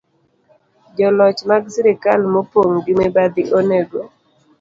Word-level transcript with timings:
Joloch 0.95 1.39
mag 1.49 1.63
sirkal 1.73 2.21
mopong' 2.33 2.73
gi 2.85 2.93
mibadhi 2.99 3.43
onego 3.57 4.01